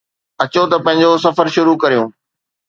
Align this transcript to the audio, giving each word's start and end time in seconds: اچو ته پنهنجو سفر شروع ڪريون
اچو 0.43 0.63
ته 0.71 0.77
پنهنجو 0.85 1.11
سفر 1.25 1.47
شروع 1.55 1.77
ڪريون 1.83 2.09